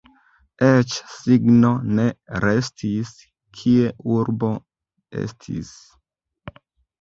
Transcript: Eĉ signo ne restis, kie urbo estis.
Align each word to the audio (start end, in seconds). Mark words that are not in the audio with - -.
Eĉ 0.67 0.93
signo 1.15 1.69
ne 1.99 2.05
restis, 2.45 3.11
kie 3.59 3.93
urbo 4.17 4.51
estis. 5.27 5.71